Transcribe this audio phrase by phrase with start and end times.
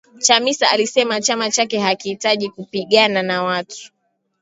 [0.19, 3.91] Chamisa alisema chama chake hakitaki kupigana na watu.